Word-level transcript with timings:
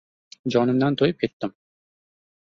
Jonimdan 0.53 0.97
to‘yib 1.01 1.19
ketdim! 1.25 1.53